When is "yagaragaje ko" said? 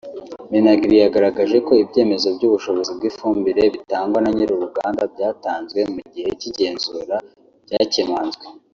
1.03-1.71